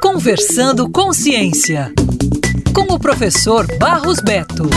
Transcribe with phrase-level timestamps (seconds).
[0.00, 1.92] Conversando com Ciência,
[2.74, 4.70] com o professor Barros Beto.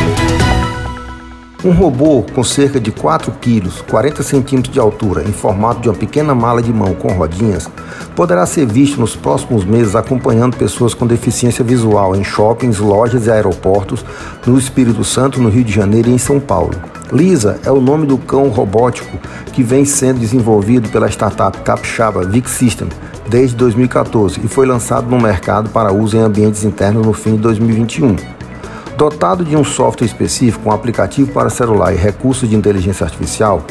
[1.64, 5.96] Um robô com cerca de 4 quilos, 40 centímetros de altura, em formato de uma
[5.96, 7.70] pequena mala de mão com rodinhas,
[8.14, 13.32] poderá ser visto nos próximos meses acompanhando pessoas com deficiência visual em shoppings, lojas e
[13.32, 14.04] aeroportos
[14.46, 16.76] no Espírito Santo, no Rio de Janeiro e em São Paulo.
[17.10, 19.18] Lisa é o nome do cão robótico
[19.54, 22.90] que vem sendo desenvolvido pela startup Capixaba Vic System
[23.28, 27.40] desde 2014 e foi lançado no mercado para uso em ambientes internos no fim de
[27.40, 28.16] 2021.
[28.98, 33.62] Dotado de um software específico, um aplicativo para celular e recursos de inteligência artificial,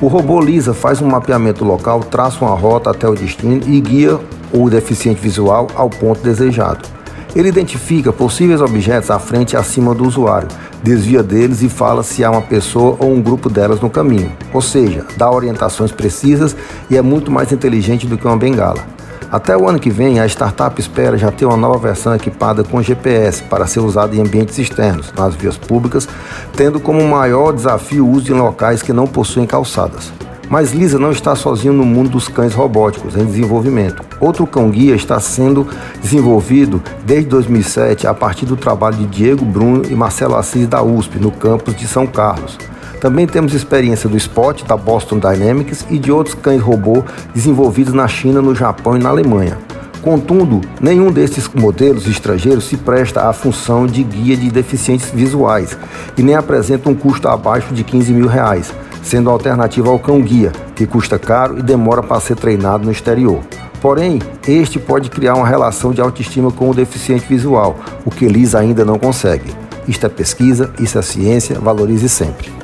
[0.00, 4.20] o robô Lisa faz um mapeamento local, traça uma rota até o destino e guia
[4.52, 6.86] o deficiente visual ao ponto desejado.
[7.34, 10.48] Ele identifica possíveis objetos à frente e acima do usuário,
[10.86, 14.32] desvia deles e fala se há uma pessoa ou um grupo delas no caminho.
[14.54, 16.54] Ou seja, dá orientações precisas
[16.88, 18.86] e é muito mais inteligente do que uma bengala.
[19.32, 22.80] Até o ano que vem, a startup espera já ter uma nova versão equipada com
[22.80, 26.08] GPS para ser usada em ambientes externos, nas vias públicas,
[26.56, 30.12] tendo como maior desafio o uso em locais que não possuem calçadas.
[30.48, 34.02] Mas Lisa não está sozinho no mundo dos cães robóticos em desenvolvimento.
[34.20, 35.66] Outro cão-guia está sendo
[36.00, 41.18] desenvolvido desde 2007 a partir do trabalho de Diego Bruno e Marcelo Assis da USP,
[41.18, 42.58] no campus de São Carlos.
[43.00, 48.06] Também temos experiência do Spot, da Boston Dynamics e de outros cães robô desenvolvidos na
[48.06, 49.58] China, no Japão e na Alemanha.
[50.00, 55.76] Contudo, nenhum desses modelos estrangeiros se presta à função de guia de deficientes visuais
[56.16, 58.72] e nem apresenta um custo abaixo de 15 mil reais,
[59.06, 63.40] sendo alternativa ao cão-guia, que custa caro e demora para ser treinado no exterior.
[63.80, 68.58] Porém, este pode criar uma relação de autoestima com o deficiente visual, o que Lisa
[68.58, 69.54] ainda não consegue.
[69.86, 72.55] Isto é pesquisa, isso é ciência, valorize sempre.